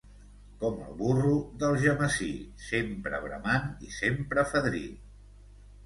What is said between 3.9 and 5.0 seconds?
i sempre fadrí.